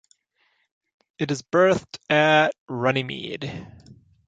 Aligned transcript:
It 1.19 1.29
is 1.29 1.43
berthed 1.43 1.99
at 2.09 2.55
Runnymede. 2.67 3.67